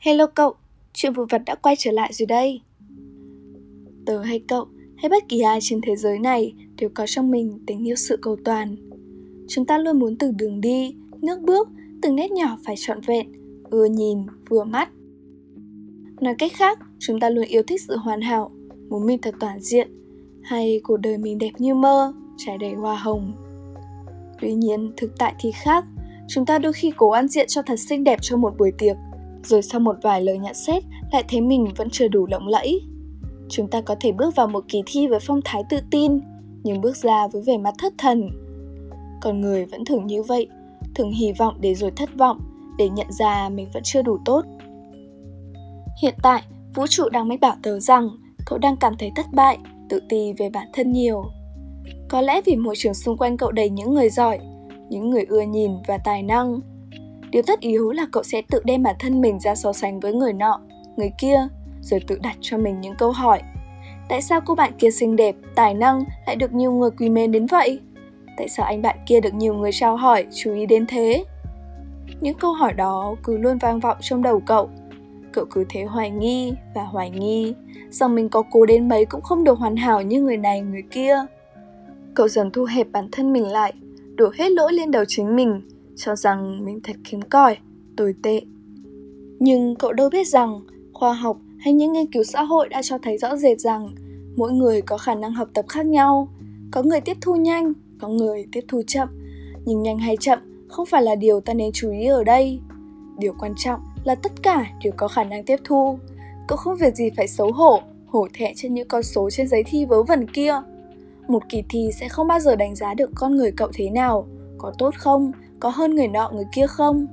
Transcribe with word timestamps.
Hello 0.00 0.26
cậu, 0.26 0.54
chuyện 0.92 1.12
vụ 1.12 1.24
vật 1.30 1.42
đã 1.46 1.54
quay 1.54 1.74
trở 1.78 1.90
lại 1.90 2.12
rồi 2.12 2.26
đây. 2.26 2.60
Tớ 4.06 4.22
hay 4.22 4.42
cậu, 4.48 4.66
hay 4.96 5.08
bất 5.08 5.28
kỳ 5.28 5.40
ai 5.40 5.58
trên 5.62 5.80
thế 5.86 5.96
giới 5.96 6.18
này 6.18 6.54
đều 6.76 6.90
có 6.94 7.06
trong 7.06 7.30
mình 7.30 7.58
tình 7.66 7.88
yêu 7.88 7.96
sự 7.96 8.18
cầu 8.22 8.36
toàn. 8.44 8.76
Chúng 9.48 9.64
ta 9.64 9.78
luôn 9.78 9.98
muốn 9.98 10.16
từng 10.16 10.36
đường 10.36 10.60
đi, 10.60 10.94
nước 11.22 11.40
bước, 11.40 11.68
từng 12.02 12.16
nét 12.16 12.32
nhỏ 12.32 12.58
phải 12.64 12.74
trọn 12.78 13.00
vẹn, 13.00 13.32
ưa 13.64 13.84
nhìn, 13.84 14.18
vừa 14.50 14.64
mắt. 14.64 14.88
Nói 16.20 16.34
cách 16.38 16.52
khác, 16.54 16.78
chúng 16.98 17.20
ta 17.20 17.30
luôn 17.30 17.44
yêu 17.44 17.62
thích 17.66 17.82
sự 17.82 17.96
hoàn 17.96 18.20
hảo, 18.20 18.50
muốn 18.88 19.06
mình 19.06 19.18
thật 19.22 19.34
toàn 19.40 19.60
diện, 19.60 19.88
hay 20.42 20.80
cuộc 20.84 20.96
đời 20.96 21.18
mình 21.18 21.38
đẹp 21.38 21.52
như 21.58 21.74
mơ, 21.74 22.12
trải 22.36 22.58
đầy 22.58 22.74
hoa 22.74 22.96
hồng. 22.96 23.32
Tuy 24.40 24.54
nhiên, 24.54 24.92
thực 24.96 25.18
tại 25.18 25.34
thì 25.40 25.50
khác, 25.52 25.84
chúng 26.28 26.46
ta 26.46 26.58
đôi 26.58 26.72
khi 26.72 26.92
cố 26.96 27.10
ăn 27.10 27.28
diện 27.28 27.46
cho 27.48 27.62
thật 27.62 27.76
xinh 27.76 28.04
đẹp 28.04 28.18
cho 28.22 28.36
một 28.36 28.54
buổi 28.58 28.72
tiệc, 28.78 28.96
rồi 29.48 29.62
sau 29.62 29.80
một 29.80 29.96
vài 30.02 30.22
lời 30.22 30.38
nhận 30.38 30.54
xét 30.54 30.84
lại 31.12 31.24
thấy 31.28 31.40
mình 31.40 31.66
vẫn 31.76 31.88
chưa 31.90 32.08
đủ 32.08 32.26
lộng 32.26 32.48
lẫy. 32.48 32.80
Chúng 33.48 33.68
ta 33.68 33.80
có 33.80 33.96
thể 34.00 34.12
bước 34.12 34.36
vào 34.36 34.46
một 34.46 34.64
kỳ 34.68 34.82
thi 34.86 35.06
với 35.06 35.18
phong 35.22 35.40
thái 35.44 35.62
tự 35.70 35.78
tin, 35.90 36.20
nhưng 36.62 36.80
bước 36.80 36.96
ra 36.96 37.28
với 37.32 37.42
vẻ 37.42 37.58
mặt 37.58 37.74
thất 37.78 37.92
thần. 37.98 38.30
Con 39.20 39.40
người 39.40 39.64
vẫn 39.64 39.84
thường 39.84 40.06
như 40.06 40.22
vậy, 40.22 40.48
thường 40.94 41.10
hy 41.10 41.32
vọng 41.32 41.56
để 41.60 41.74
rồi 41.74 41.90
thất 41.96 42.10
vọng, 42.18 42.40
để 42.78 42.88
nhận 42.88 43.12
ra 43.12 43.48
mình 43.48 43.68
vẫn 43.74 43.82
chưa 43.82 44.02
đủ 44.02 44.18
tốt. 44.24 44.44
Hiện 46.02 46.14
tại, 46.22 46.42
vũ 46.74 46.86
trụ 46.86 47.08
đang 47.08 47.28
mách 47.28 47.40
bảo 47.40 47.56
tớ 47.62 47.80
rằng 47.80 48.08
cậu 48.46 48.58
đang 48.58 48.76
cảm 48.76 48.94
thấy 48.98 49.12
thất 49.16 49.26
bại, 49.32 49.58
tự 49.88 50.00
ti 50.08 50.32
về 50.32 50.50
bản 50.50 50.66
thân 50.72 50.92
nhiều. 50.92 51.24
Có 52.08 52.20
lẽ 52.20 52.40
vì 52.44 52.56
môi 52.56 52.74
trường 52.78 52.94
xung 52.94 53.16
quanh 53.16 53.36
cậu 53.36 53.52
đầy 53.52 53.70
những 53.70 53.94
người 53.94 54.08
giỏi, 54.08 54.38
những 54.88 55.10
người 55.10 55.24
ưa 55.28 55.42
nhìn 55.42 55.70
và 55.88 55.98
tài 55.98 56.22
năng, 56.22 56.60
Điều 57.30 57.42
tất 57.42 57.60
yếu 57.60 57.90
là 57.90 58.06
cậu 58.12 58.22
sẽ 58.22 58.42
tự 58.50 58.60
đem 58.64 58.82
bản 58.82 58.96
thân 58.98 59.20
mình 59.20 59.40
ra 59.40 59.54
so 59.54 59.72
sánh 59.72 60.00
với 60.00 60.12
người 60.12 60.32
nọ, 60.32 60.60
người 60.96 61.10
kia, 61.18 61.48
rồi 61.80 62.00
tự 62.06 62.18
đặt 62.22 62.36
cho 62.40 62.58
mình 62.58 62.80
những 62.80 62.94
câu 62.98 63.10
hỏi. 63.10 63.42
Tại 64.08 64.22
sao 64.22 64.40
cô 64.46 64.54
bạn 64.54 64.72
kia 64.78 64.90
xinh 64.90 65.16
đẹp, 65.16 65.34
tài 65.54 65.74
năng 65.74 66.04
lại 66.26 66.36
được 66.36 66.52
nhiều 66.52 66.72
người 66.72 66.90
quý 66.90 67.08
mến 67.08 67.32
đến 67.32 67.46
vậy? 67.46 67.80
Tại 68.36 68.48
sao 68.48 68.66
anh 68.66 68.82
bạn 68.82 68.96
kia 69.06 69.20
được 69.20 69.34
nhiều 69.34 69.54
người 69.54 69.70
trao 69.72 69.96
hỏi, 69.96 70.26
chú 70.34 70.54
ý 70.54 70.66
đến 70.66 70.86
thế? 70.86 71.24
Những 72.20 72.38
câu 72.38 72.52
hỏi 72.52 72.72
đó 72.72 73.14
cứ 73.24 73.38
luôn 73.38 73.58
vang 73.58 73.80
vọng 73.80 73.96
trong 74.00 74.22
đầu 74.22 74.40
cậu. 74.46 74.70
Cậu 75.32 75.44
cứ 75.50 75.64
thế 75.68 75.82
hoài 75.82 76.10
nghi 76.10 76.52
và 76.74 76.82
hoài 76.82 77.10
nghi, 77.10 77.54
rằng 77.90 78.14
mình 78.14 78.28
có 78.28 78.42
cố 78.50 78.66
đến 78.66 78.88
mấy 78.88 79.04
cũng 79.04 79.20
không 79.20 79.44
được 79.44 79.58
hoàn 79.58 79.76
hảo 79.76 80.02
như 80.02 80.22
người 80.22 80.36
này 80.36 80.60
người 80.60 80.82
kia. 80.90 81.16
Cậu 82.14 82.28
dần 82.28 82.50
thu 82.50 82.64
hẹp 82.64 82.86
bản 82.92 83.08
thân 83.12 83.32
mình 83.32 83.46
lại, 83.46 83.72
đổ 84.14 84.30
hết 84.38 84.50
lỗi 84.50 84.72
lên 84.72 84.90
đầu 84.90 85.04
chính 85.08 85.36
mình, 85.36 85.60
cho 85.98 86.16
rằng 86.16 86.64
mình 86.64 86.80
thật 86.82 86.96
kém 87.10 87.22
cỏi, 87.22 87.56
tồi 87.96 88.14
tệ. 88.22 88.40
Nhưng 89.38 89.74
cậu 89.76 89.92
đâu 89.92 90.10
biết 90.10 90.28
rằng 90.28 90.60
khoa 90.92 91.12
học 91.12 91.38
hay 91.58 91.72
những 91.72 91.92
nghiên 91.92 92.12
cứu 92.12 92.24
xã 92.24 92.42
hội 92.42 92.68
đã 92.68 92.82
cho 92.82 92.98
thấy 92.98 93.18
rõ 93.18 93.36
rệt 93.36 93.60
rằng 93.60 93.94
mỗi 94.36 94.52
người 94.52 94.82
có 94.82 94.98
khả 94.98 95.14
năng 95.14 95.32
học 95.32 95.48
tập 95.54 95.64
khác 95.68 95.86
nhau. 95.86 96.28
Có 96.70 96.82
người 96.82 97.00
tiếp 97.00 97.16
thu 97.20 97.36
nhanh, 97.36 97.72
có 98.00 98.08
người 98.08 98.46
tiếp 98.52 98.64
thu 98.68 98.82
chậm. 98.86 99.08
Nhưng 99.64 99.82
nhanh 99.82 99.98
hay 99.98 100.16
chậm 100.20 100.38
không 100.68 100.86
phải 100.86 101.02
là 101.02 101.14
điều 101.14 101.40
ta 101.40 101.54
nên 101.54 101.72
chú 101.72 101.90
ý 101.90 102.06
ở 102.06 102.24
đây. 102.24 102.60
Điều 103.18 103.34
quan 103.38 103.54
trọng 103.56 103.80
là 104.04 104.14
tất 104.14 104.32
cả 104.42 104.66
đều 104.84 104.92
có 104.96 105.08
khả 105.08 105.24
năng 105.24 105.44
tiếp 105.44 105.56
thu. 105.64 105.98
Cậu 106.48 106.56
không 106.56 106.76
việc 106.76 106.94
gì 106.94 107.10
phải 107.16 107.28
xấu 107.28 107.52
hổ, 107.52 107.80
hổ 108.06 108.26
thẹn 108.34 108.52
trên 108.56 108.74
những 108.74 108.88
con 108.88 109.02
số 109.02 109.30
trên 109.30 109.48
giấy 109.48 109.62
thi 109.66 109.84
vớ 109.84 110.02
vẩn 110.02 110.26
kia. 110.30 110.54
Một 111.28 111.42
kỳ 111.48 111.62
thi 111.68 111.90
sẽ 112.00 112.08
không 112.08 112.28
bao 112.28 112.40
giờ 112.40 112.56
đánh 112.56 112.74
giá 112.74 112.94
được 112.94 113.10
con 113.14 113.36
người 113.36 113.52
cậu 113.52 113.68
thế 113.74 113.90
nào, 113.90 114.26
có 114.58 114.72
tốt 114.78 114.94
không, 114.96 115.32
có 115.60 115.68
hơn 115.68 115.94
người 115.94 116.08
nọ 116.08 116.30
người 116.34 116.46
kia 116.52 116.66
không? 116.66 117.06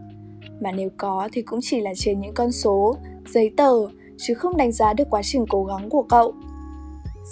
Mà 0.61 0.71
nếu 0.71 0.89
có 0.97 1.29
thì 1.31 1.41
cũng 1.41 1.59
chỉ 1.63 1.81
là 1.81 1.91
trên 1.95 2.21
những 2.21 2.33
con 2.33 2.51
số, 2.51 2.95
giấy 3.27 3.51
tờ, 3.57 3.73
chứ 4.17 4.33
không 4.33 4.57
đánh 4.57 4.71
giá 4.71 4.93
được 4.93 5.07
quá 5.09 5.21
trình 5.23 5.45
cố 5.49 5.63
gắng 5.63 5.89
của 5.89 6.03
cậu. 6.03 6.33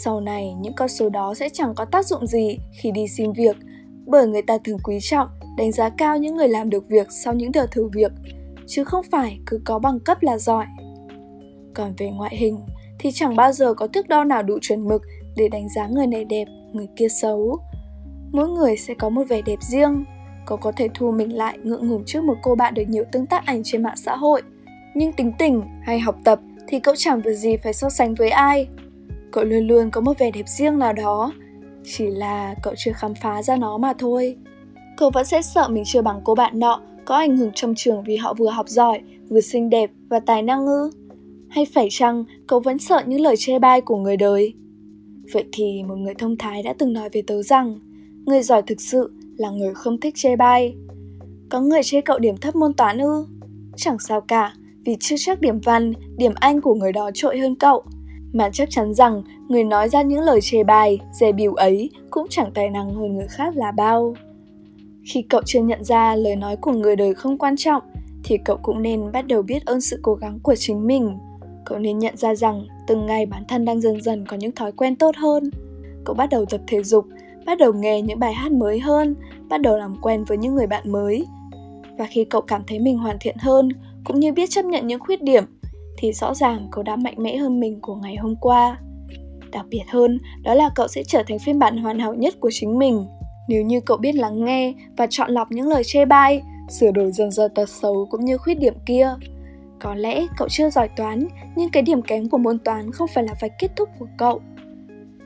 Sau 0.03 0.21
này, 0.21 0.53
những 0.61 0.73
con 0.73 0.89
số 0.89 1.09
đó 1.09 1.33
sẽ 1.33 1.49
chẳng 1.49 1.75
có 1.75 1.85
tác 1.85 2.05
dụng 2.05 2.27
gì 2.27 2.57
khi 2.81 2.91
đi 2.91 3.07
xin 3.07 3.31
việc, 3.33 3.55
bởi 4.05 4.27
người 4.27 4.41
ta 4.41 4.57
thường 4.63 4.77
quý 4.83 4.97
trọng, 5.01 5.27
đánh 5.57 5.71
giá 5.71 5.89
cao 5.89 6.17
những 6.17 6.35
người 6.35 6.47
làm 6.47 6.69
được 6.69 6.89
việc 6.89 7.07
sau 7.11 7.33
những 7.33 7.51
đợt 7.51 7.71
thử 7.71 7.89
việc, 7.93 8.11
chứ 8.67 8.83
không 8.83 9.05
phải 9.11 9.39
cứ 9.45 9.61
có 9.65 9.79
bằng 9.79 9.99
cấp 9.99 10.17
là 10.21 10.37
giỏi. 10.37 10.65
Còn 11.73 11.93
về 11.97 12.09
ngoại 12.09 12.35
hình, 12.37 12.59
thì 12.99 13.11
chẳng 13.13 13.35
bao 13.35 13.51
giờ 13.51 13.73
có 13.73 13.87
thước 13.87 14.07
đo 14.07 14.23
nào 14.23 14.43
đủ 14.43 14.57
chuẩn 14.61 14.87
mực 14.87 15.01
để 15.35 15.49
đánh 15.49 15.69
giá 15.69 15.87
người 15.87 16.07
này 16.07 16.25
đẹp, 16.25 16.45
người 16.73 16.87
kia 16.95 17.07
xấu. 17.09 17.59
Mỗi 18.31 18.49
người 18.49 18.77
sẽ 18.77 18.93
có 18.93 19.09
một 19.09 19.23
vẻ 19.29 19.41
đẹp 19.41 19.59
riêng. 19.61 20.05
Cô 20.45 20.57
có 20.57 20.71
thể 20.71 20.89
thu 20.93 21.11
mình 21.11 21.35
lại 21.35 21.57
ngượng 21.63 21.89
ngùng 21.89 22.03
trước 22.05 22.23
một 22.23 22.35
cô 22.41 22.55
bạn 22.55 22.73
được 22.73 22.83
nhiều 22.87 23.03
tương 23.11 23.25
tác 23.25 23.45
ảnh 23.45 23.61
trên 23.63 23.83
mạng 23.83 23.97
xã 23.97 24.15
hội. 24.15 24.41
Nhưng 24.95 25.13
tính 25.13 25.31
tình 25.39 25.61
hay 25.81 25.99
học 25.99 26.15
tập 26.23 26.39
thì 26.67 26.79
cậu 26.79 26.95
chẳng 26.97 27.21
việc 27.21 27.33
gì 27.33 27.57
phải 27.57 27.73
so 27.73 27.89
sánh 27.89 28.15
với 28.15 28.29
ai. 28.29 28.67
Cậu 29.31 29.43
luôn 29.43 29.67
luôn 29.67 29.91
có 29.91 30.01
một 30.01 30.19
vẻ 30.19 30.31
đẹp 30.31 30.47
riêng 30.47 30.79
nào 30.79 30.93
đó, 30.93 31.33
chỉ 31.83 32.07
là 32.07 32.55
cậu 32.63 32.73
chưa 32.77 32.91
khám 32.95 33.13
phá 33.15 33.43
ra 33.43 33.55
nó 33.55 33.77
mà 33.77 33.93
thôi. 33.93 34.37
Cậu 34.97 35.09
vẫn 35.09 35.25
sẽ 35.25 35.41
sợ 35.41 35.67
mình 35.67 35.83
chưa 35.85 36.01
bằng 36.01 36.21
cô 36.23 36.35
bạn 36.35 36.59
nọ 36.59 36.81
có 37.05 37.15
ảnh 37.15 37.37
hưởng 37.37 37.51
trong 37.55 37.73
trường 37.75 38.03
vì 38.03 38.15
họ 38.15 38.33
vừa 38.33 38.49
học 38.49 38.69
giỏi, 38.69 39.01
vừa 39.29 39.41
xinh 39.41 39.69
đẹp 39.69 39.91
và 40.09 40.19
tài 40.19 40.41
năng 40.41 40.65
ư? 40.65 40.91
Hay 41.49 41.65
phải 41.73 41.87
chăng 41.91 42.23
cậu 42.47 42.59
vẫn 42.59 42.79
sợ 42.79 43.03
những 43.05 43.21
lời 43.21 43.35
chê 43.37 43.59
bai 43.59 43.81
của 43.81 43.97
người 43.97 44.17
đời? 44.17 44.53
Vậy 45.33 45.43
thì 45.51 45.83
một 45.83 45.95
người 45.95 46.13
thông 46.13 46.37
thái 46.37 46.63
đã 46.63 46.73
từng 46.77 46.93
nói 46.93 47.09
về 47.11 47.21
tớ 47.27 47.43
rằng, 47.43 47.79
người 48.25 48.41
giỏi 48.41 48.61
thực 48.61 48.81
sự 48.81 49.11
là 49.37 49.49
người 49.49 49.73
không 49.73 49.99
thích 49.99 50.15
chê 50.17 50.35
bai. 50.35 50.75
Có 51.49 51.61
người 51.61 51.83
chê 51.83 52.01
cậu 52.01 52.19
điểm 52.19 52.37
thấp 52.37 52.55
môn 52.55 52.73
toán 52.73 52.97
ư? 52.97 53.25
Chẳng 53.75 53.99
sao 53.99 54.21
cả, 54.21 54.53
vì 54.85 54.97
chưa 54.99 55.15
chắc 55.19 55.41
điểm 55.41 55.59
văn, 55.59 55.93
điểm 56.17 56.31
anh 56.35 56.61
của 56.61 56.75
người 56.75 56.91
đó 56.91 57.11
trội 57.13 57.39
hơn 57.39 57.55
cậu. 57.55 57.83
Mà 58.33 58.49
chắc 58.53 58.69
chắn 58.71 58.93
rằng 58.93 59.23
người 59.47 59.63
nói 59.63 59.89
ra 59.89 60.01
những 60.01 60.21
lời 60.21 60.39
chê 60.41 60.63
bai, 60.63 60.99
dè 61.19 61.31
biểu 61.31 61.53
ấy 61.53 61.89
cũng 62.09 62.27
chẳng 62.29 62.51
tài 62.53 62.69
năng 62.69 62.93
hơn 62.95 63.15
người 63.15 63.27
khác 63.27 63.55
là 63.55 63.71
bao. 63.71 64.15
Khi 65.05 65.21
cậu 65.21 65.41
chưa 65.45 65.61
nhận 65.61 65.83
ra 65.83 66.15
lời 66.15 66.35
nói 66.35 66.55
của 66.55 66.71
người 66.71 66.95
đời 66.95 67.13
không 67.13 67.37
quan 67.37 67.55
trọng, 67.57 67.83
thì 68.23 68.37
cậu 68.45 68.57
cũng 68.57 68.81
nên 68.81 69.11
bắt 69.11 69.27
đầu 69.27 69.41
biết 69.41 69.65
ơn 69.65 69.81
sự 69.81 69.99
cố 70.01 70.15
gắng 70.15 70.39
của 70.43 70.55
chính 70.55 70.87
mình. 70.87 71.17
Cậu 71.65 71.79
nên 71.79 71.99
nhận 71.99 72.17
ra 72.17 72.35
rằng 72.35 72.67
từng 72.87 73.05
ngày 73.05 73.25
bản 73.25 73.43
thân 73.47 73.65
đang 73.65 73.81
dần 73.81 74.01
dần 74.01 74.25
có 74.25 74.37
những 74.37 74.51
thói 74.51 74.71
quen 74.71 74.95
tốt 74.95 75.15
hơn. 75.15 75.49
Cậu 76.05 76.15
bắt 76.15 76.29
đầu 76.29 76.45
tập 76.45 76.61
thể 76.67 76.83
dục, 76.83 77.05
bắt 77.45 77.57
đầu 77.57 77.73
nghe 77.73 78.01
những 78.01 78.19
bài 78.19 78.33
hát 78.33 78.51
mới 78.51 78.79
hơn, 78.79 79.15
bắt 79.49 79.61
đầu 79.61 79.77
làm 79.77 79.95
quen 80.01 80.23
với 80.23 80.37
những 80.37 80.55
người 80.55 80.67
bạn 80.67 80.91
mới. 80.91 81.25
Và 81.97 82.05
khi 82.05 82.25
cậu 82.25 82.41
cảm 82.41 82.61
thấy 82.67 82.79
mình 82.79 82.97
hoàn 82.97 83.17
thiện 83.19 83.35
hơn, 83.39 83.69
cũng 84.03 84.19
như 84.19 84.33
biết 84.33 84.49
chấp 84.49 84.65
nhận 84.65 84.87
những 84.87 84.99
khuyết 84.99 85.23
điểm, 85.23 85.43
thì 85.97 86.13
rõ 86.13 86.33
ràng 86.33 86.67
cậu 86.71 86.83
đã 86.83 86.95
mạnh 86.95 87.15
mẽ 87.17 87.37
hơn 87.37 87.59
mình 87.59 87.79
của 87.81 87.95
ngày 87.95 88.15
hôm 88.15 88.35
qua. 88.35 88.77
Đặc 89.51 89.65
biệt 89.69 89.83
hơn, 89.89 90.19
đó 90.43 90.53
là 90.53 90.69
cậu 90.75 90.87
sẽ 90.87 91.03
trở 91.03 91.23
thành 91.27 91.39
phiên 91.39 91.59
bản 91.59 91.77
hoàn 91.77 91.99
hảo 91.99 92.13
nhất 92.13 92.33
của 92.39 92.49
chính 92.53 92.79
mình. 92.79 93.07
Nếu 93.47 93.63
như 93.63 93.81
cậu 93.81 93.97
biết 93.97 94.15
lắng 94.15 94.45
nghe 94.45 94.73
và 94.97 95.07
chọn 95.09 95.31
lọc 95.31 95.51
những 95.51 95.67
lời 95.67 95.83
chê 95.85 96.05
bai, 96.05 96.41
sửa 96.69 96.91
đổi 96.91 97.11
dần 97.11 97.31
dần 97.31 97.51
tật 97.55 97.69
xấu 97.69 98.07
cũng 98.11 98.25
như 98.25 98.37
khuyết 98.37 98.59
điểm 98.59 98.73
kia. 98.85 99.15
Có 99.79 99.95
lẽ 99.95 100.25
cậu 100.37 100.47
chưa 100.49 100.69
giỏi 100.69 100.87
toán, 100.87 101.27
nhưng 101.55 101.69
cái 101.69 101.83
điểm 101.83 102.01
kém 102.01 102.29
của 102.29 102.37
môn 102.37 102.59
toán 102.59 102.91
không 102.91 103.07
phải 103.13 103.23
là 103.23 103.33
vạch 103.41 103.51
kết 103.59 103.71
thúc 103.75 103.89
của 103.99 104.07
cậu, 104.17 104.41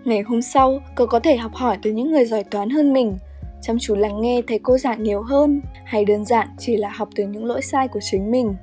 Ngày 0.08 0.22
hôm 0.22 0.42
sau, 0.42 0.82
cậu 0.96 1.08
có 1.08 1.20
thể 1.20 1.38
học 1.38 1.56
hỏi 1.56 1.78
từ 1.82 1.92
những 1.92 2.12
người 2.12 2.26
giỏi 2.26 2.44
toán 2.44 2.70
hơn 2.70 2.94
mình, 2.94 3.18
chăm 3.62 3.78
chú 3.80 3.96
lắng 3.96 4.22
nghe 4.22 4.42
thầy 4.48 4.60
cô 4.60 4.78
giảng 4.78 5.04
nhiều 5.04 5.22
hơn, 5.22 5.62
hay 5.86 6.06
đơn 6.06 6.26
giản 6.26 6.48
chỉ 6.60 6.78
là 6.78 6.90
học 6.90 7.10
từ 7.16 7.28
những 7.28 7.46
lỗi 7.46 7.62
sai 7.62 7.88
của 7.88 8.00
chính 8.12 8.32
mình. 8.32 8.56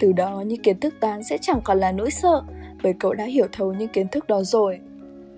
Từ 0.00 0.12
đó 0.12 0.40
những 0.46 0.62
kiến 0.62 0.80
thức 0.80 0.94
toán 1.00 1.24
sẽ 1.24 1.38
chẳng 1.38 1.60
còn 1.64 1.78
là 1.78 1.92
nỗi 1.92 2.10
sợ, 2.10 2.42
bởi 2.82 2.94
cậu 3.00 3.14
đã 3.14 3.24
hiểu 3.24 3.46
thấu 3.52 3.72
những 3.72 3.88
kiến 3.88 4.08
thức 4.08 4.26
đó 4.28 4.42
rồi. 4.42 4.78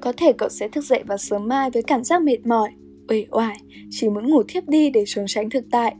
Có 0.00 0.12
thể 0.16 0.32
cậu 0.32 0.48
sẽ 0.48 0.68
thức 0.68 0.84
dậy 0.84 1.02
vào 1.06 1.18
sớm 1.18 1.48
mai 1.48 1.70
với 1.70 1.82
cảm 1.82 2.04
giác 2.04 2.22
mệt 2.22 2.46
mỏi, 2.46 2.70
uể 3.08 3.26
oải, 3.30 3.56
chỉ 3.90 4.08
muốn 4.08 4.30
ngủ 4.30 4.42
thiếp 4.48 4.68
đi 4.68 4.90
để 4.90 5.04
trốn 5.06 5.24
tránh 5.28 5.50
thực 5.50 5.64
tại. 5.70 5.94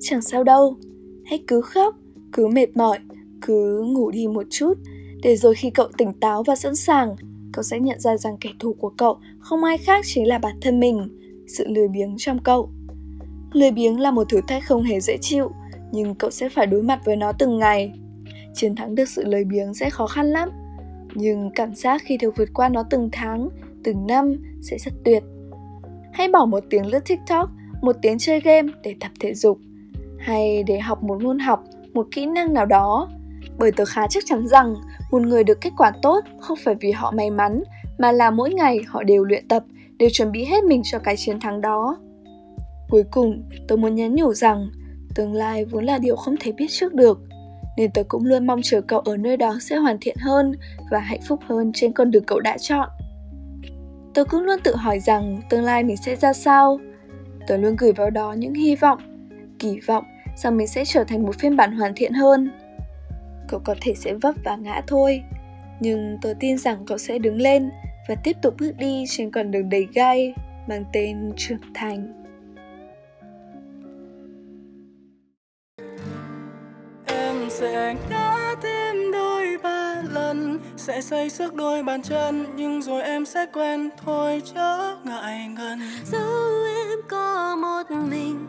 Chẳng 0.00 0.22
sao 0.22 0.44
đâu, 0.44 0.76
hãy 1.24 1.44
cứ 1.46 1.60
khóc, 1.60 1.94
cứ 2.32 2.46
mệt 2.46 2.76
mỏi, 2.76 2.98
cứ 3.42 3.82
ngủ 3.82 4.10
đi 4.10 4.26
một 4.26 4.46
chút, 4.50 4.74
để 5.22 5.36
rồi 5.36 5.54
khi 5.54 5.70
cậu 5.70 5.88
tỉnh 5.98 6.12
táo 6.12 6.42
và 6.42 6.56
sẵn 6.56 6.76
sàng, 6.76 7.16
cậu 7.52 7.62
sẽ 7.62 7.80
nhận 7.80 8.00
ra 8.00 8.16
rằng 8.16 8.36
kẻ 8.40 8.50
thù 8.58 8.72
của 8.72 8.92
cậu 8.98 9.18
không 9.38 9.64
ai 9.64 9.78
khác 9.78 10.04
chính 10.04 10.28
là 10.28 10.38
bản 10.38 10.56
thân 10.60 10.80
mình, 10.80 11.08
sự 11.46 11.66
lười 11.68 11.88
biếng 11.88 12.14
trong 12.18 12.38
cậu. 12.42 12.70
Lười 13.52 13.70
biếng 13.70 14.00
là 14.00 14.10
một 14.10 14.28
thử 14.28 14.40
thách 14.48 14.64
không 14.64 14.82
hề 14.82 15.00
dễ 15.00 15.16
chịu, 15.20 15.50
nhưng 15.92 16.14
cậu 16.14 16.30
sẽ 16.30 16.48
phải 16.48 16.66
đối 16.66 16.82
mặt 16.82 17.00
với 17.04 17.16
nó 17.16 17.32
từng 17.32 17.58
ngày. 17.58 17.92
Chiến 18.54 18.74
thắng 18.74 18.94
được 18.94 19.08
sự 19.08 19.24
lười 19.24 19.44
biếng 19.44 19.74
sẽ 19.74 19.90
khó 19.90 20.06
khăn 20.06 20.26
lắm, 20.26 20.50
nhưng 21.14 21.50
cảm 21.54 21.74
giác 21.74 22.02
khi 22.04 22.16
được 22.16 22.36
vượt 22.36 22.48
qua 22.54 22.68
nó 22.68 22.82
từng 22.90 23.08
tháng, 23.12 23.48
từng 23.84 24.06
năm 24.06 24.36
sẽ 24.62 24.78
rất 24.78 24.92
tuyệt. 25.04 25.22
Hãy 26.12 26.28
bỏ 26.28 26.46
một 26.46 26.64
tiếng 26.70 26.86
lướt 26.86 27.00
TikTok, 27.08 27.50
một 27.82 27.96
tiếng 28.02 28.18
chơi 28.18 28.40
game 28.40 28.72
để 28.82 28.94
tập 29.00 29.10
thể 29.20 29.34
dục, 29.34 29.58
hay 30.18 30.62
để 30.62 30.78
học 30.80 31.02
một 31.02 31.22
môn 31.22 31.38
học, 31.38 31.64
một 31.92 32.06
kỹ 32.10 32.26
năng 32.26 32.54
nào 32.54 32.66
đó. 32.66 33.08
Bởi 33.58 33.72
tớ 33.72 33.84
khá 33.84 34.06
chắc 34.06 34.24
chắn 34.26 34.48
rằng 34.48 34.74
một 35.10 35.22
người 35.22 35.44
được 35.44 35.60
kết 35.60 35.70
quả 35.76 35.92
tốt 36.02 36.20
không 36.40 36.58
phải 36.64 36.74
vì 36.80 36.90
họ 36.90 37.10
may 37.10 37.30
mắn, 37.30 37.62
mà 37.98 38.12
là 38.12 38.30
mỗi 38.30 38.54
ngày 38.54 38.80
họ 38.88 39.02
đều 39.02 39.24
luyện 39.24 39.48
tập, 39.48 39.64
đều 39.98 40.08
chuẩn 40.12 40.32
bị 40.32 40.44
hết 40.44 40.64
mình 40.64 40.82
cho 40.84 40.98
cái 40.98 41.16
chiến 41.16 41.40
thắng 41.40 41.60
đó. 41.60 41.96
Cuối 42.90 43.04
cùng, 43.10 43.42
tôi 43.68 43.78
muốn 43.78 43.94
nhắn 43.94 44.14
nhủ 44.14 44.34
rằng 44.34 44.70
tương 45.14 45.34
lai 45.34 45.64
vốn 45.64 45.84
là 45.84 45.98
điều 45.98 46.16
không 46.16 46.36
thể 46.40 46.52
biết 46.52 46.66
trước 46.70 46.94
được. 46.94 47.18
nên 47.76 47.90
tôi 47.94 48.04
cũng 48.04 48.26
luôn 48.26 48.46
mong 48.46 48.60
chờ 48.62 48.80
cậu 48.80 49.00
ở 49.00 49.16
nơi 49.16 49.36
đó 49.36 49.58
sẽ 49.60 49.76
hoàn 49.76 49.98
thiện 50.00 50.16
hơn 50.20 50.52
và 50.90 50.98
hạnh 50.98 51.20
phúc 51.28 51.40
hơn 51.48 51.70
trên 51.74 51.92
con 51.92 52.10
đường 52.10 52.24
cậu 52.24 52.40
đã 52.40 52.58
chọn. 52.58 52.88
Tôi 54.14 54.24
cũng 54.24 54.40
luôn 54.40 54.60
tự 54.64 54.76
hỏi 54.76 55.00
rằng 55.00 55.40
tương 55.50 55.64
lai 55.64 55.84
mình 55.84 55.96
sẽ 55.96 56.16
ra 56.16 56.32
sao. 56.32 56.80
Tôi 57.46 57.58
luôn 57.58 57.76
gửi 57.76 57.92
vào 57.92 58.10
đó 58.10 58.32
những 58.32 58.54
hy 58.54 58.76
vọng, 58.76 58.98
kỳ 59.58 59.80
vọng 59.86 60.04
rằng 60.36 60.56
mình 60.56 60.66
sẽ 60.66 60.84
trở 60.84 61.04
thành 61.04 61.22
một 61.22 61.38
phiên 61.38 61.56
bản 61.56 61.72
hoàn 61.72 61.92
thiện 61.96 62.12
hơn. 62.12 62.50
Cậu 63.50 63.60
có 63.64 63.74
thể 63.80 63.94
sẽ 63.94 64.14
vấp 64.14 64.34
và 64.44 64.56
ngã 64.56 64.82
thôi, 64.86 65.22
nhưng 65.80 66.18
tớ 66.22 66.34
tin 66.40 66.58
rằng 66.58 66.84
cậu 66.86 66.98
sẽ 66.98 67.18
đứng 67.18 67.36
lên 67.36 67.70
và 68.08 68.14
tiếp 68.24 68.36
tục 68.42 68.54
bước 68.58 68.72
đi 68.78 69.04
trên 69.08 69.30
con 69.30 69.50
đường 69.50 69.68
đầy 69.68 69.86
gai 69.94 70.34
mang 70.68 70.84
tên 70.92 71.32
trưởng 71.36 71.74
thành. 71.74 72.12
Em 77.06 77.50
sẽ 77.50 77.94
ngã 78.10 78.54
thêm 78.62 79.12
đôi 79.12 79.58
ba 79.62 80.02
lần 80.12 80.58
Sẽ 80.76 81.00
xây 81.00 81.30
sức 81.30 81.54
đôi 81.54 81.82
bàn 81.82 82.02
chân 82.02 82.46
Nhưng 82.56 82.82
rồi 82.82 83.02
em 83.02 83.26
sẽ 83.26 83.46
quen 83.52 83.90
thôi 84.04 84.42
chớ 84.54 84.96
ngại 85.04 85.48
ngần 85.48 85.78
Dẫu 86.04 86.64
em 86.86 86.98
có 87.08 87.56
một 87.56 87.96
mình 88.10 88.46